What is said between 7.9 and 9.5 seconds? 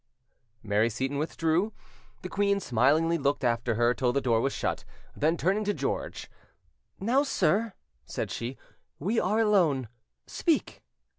said she, "we are